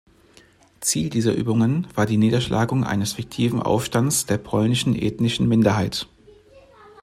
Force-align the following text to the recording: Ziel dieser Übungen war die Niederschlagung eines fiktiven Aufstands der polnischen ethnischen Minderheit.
Ziel 0.79 1.11
dieser 1.11 1.35
Übungen 1.35 1.85
war 1.93 2.07
die 2.07 2.17
Niederschlagung 2.17 2.83
eines 2.83 3.13
fiktiven 3.13 3.61
Aufstands 3.61 4.25
der 4.25 4.39
polnischen 4.39 4.95
ethnischen 4.95 5.47
Minderheit. 5.47 6.07